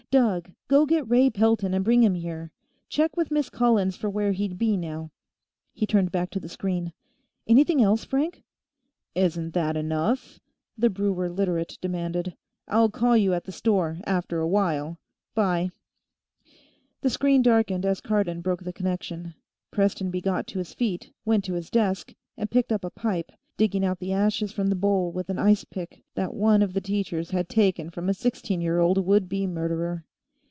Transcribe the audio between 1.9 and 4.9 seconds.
him here. Check with Miss Collins for where he'd be,